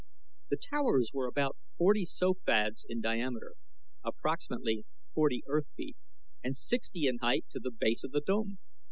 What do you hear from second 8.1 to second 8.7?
dome.